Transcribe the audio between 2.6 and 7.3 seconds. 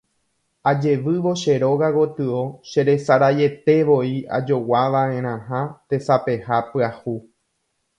cheresaraietevoi ajoguava'erãha tesapeha pyahu.